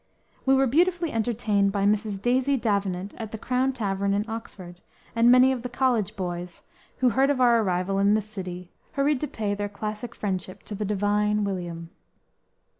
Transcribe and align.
We 0.47 0.55
were 0.55 0.65
beautifully 0.65 1.11
entertained 1.11 1.71
by 1.71 1.85
Mrs. 1.85 2.19
Daisy 2.19 2.57
Davenant 2.57 3.13
at 3.19 3.31
the 3.31 3.37
Crown 3.37 3.71
Tavern 3.71 4.15
in 4.15 4.27
Oxford, 4.27 4.81
and 5.15 5.29
many 5.31 5.51
of 5.51 5.61
the 5.61 5.69
college 5.69 6.15
"boys," 6.15 6.63
who 6.97 7.09
heard 7.09 7.29
of 7.29 7.39
our 7.39 7.61
arrival 7.61 7.99
in 7.99 8.15
the 8.15 8.21
city, 8.23 8.71
hurried 8.93 9.21
to 9.21 9.27
pay 9.27 9.53
their 9.53 9.69
classic 9.69 10.15
friendship 10.15 10.63
to 10.63 10.73
the 10.73 10.85
"Divine" 10.85 11.43
William. 11.43 11.91